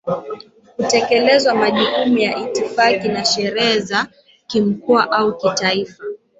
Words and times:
Kutekeleza 0.75 1.55
majukumu 1.55 2.17
ya 2.17 2.35
itifaki 2.37 3.07
na 3.07 3.25
sherehe 3.25 3.79
za 3.79 4.07
Kimkoa 4.47 5.11
au 5.11 5.37
Kitaifa 5.37 6.03